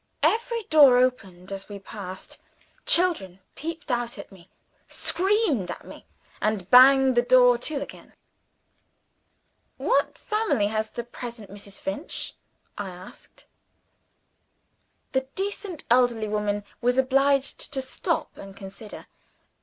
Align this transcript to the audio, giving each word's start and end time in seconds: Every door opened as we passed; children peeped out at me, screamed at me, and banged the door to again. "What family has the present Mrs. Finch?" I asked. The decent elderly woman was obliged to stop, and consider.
Every 0.23 0.63
door 0.63 0.97
opened 0.97 1.51
as 1.51 1.69
we 1.69 1.77
passed; 1.77 2.41
children 2.87 3.39
peeped 3.53 3.91
out 3.91 4.17
at 4.17 4.31
me, 4.31 4.49
screamed 4.87 5.69
at 5.69 5.85
me, 5.85 6.07
and 6.41 6.67
banged 6.71 7.15
the 7.15 7.21
door 7.21 7.55
to 7.59 7.79
again. 7.83 8.13
"What 9.77 10.17
family 10.17 10.65
has 10.69 10.89
the 10.89 11.03
present 11.03 11.51
Mrs. 11.51 11.79
Finch?" 11.79 12.33
I 12.79 12.89
asked. 12.89 13.45
The 15.11 15.21
decent 15.35 15.83
elderly 15.91 16.27
woman 16.27 16.63
was 16.81 16.97
obliged 16.97 17.71
to 17.71 17.79
stop, 17.79 18.35
and 18.37 18.57
consider. 18.57 19.05